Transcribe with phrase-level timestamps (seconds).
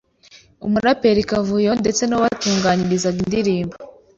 [0.65, 3.75] umuraperi Kavuyo ndetse n’uwabatunganyirizaga indirimbo